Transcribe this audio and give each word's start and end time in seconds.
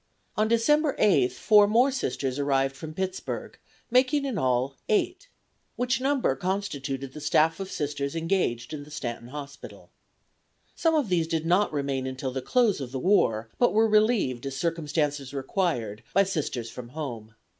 On 0.35 0.47
December 0.47 0.95
8 0.97 1.31
four 1.31 1.67
more 1.67 1.91
Sisters 1.91 2.39
arrived 2.39 2.75
from 2.75 2.95
Pittsburg, 2.95 3.59
making 3.91 4.25
in 4.25 4.35
all 4.35 4.75
eight, 4.89 5.27
which 5.75 6.01
number 6.01 6.35
constituted 6.35 7.13
the 7.13 7.21
staff 7.21 7.59
of 7.59 7.69
Sisters 7.69 8.15
engaged 8.15 8.73
in 8.73 8.83
the 8.83 8.89
Stanton 8.89 9.27
Hospital. 9.27 9.91
Some 10.73 10.95
of 10.95 11.09
these 11.09 11.27
did 11.27 11.45
not 11.45 11.71
remain 11.71 12.07
until 12.07 12.31
the 12.31 12.41
close 12.41 12.81
of 12.81 12.91
the 12.91 12.97
war, 12.99 13.51
but 13.59 13.75
were 13.75 13.87
relieved 13.87 14.43
as 14.47 14.57
circumstances 14.57 15.35
required 15.35 16.01
by 16.15 16.23
Sisters 16.23 16.71
from 16.71 16.89
home. 16.89 17.35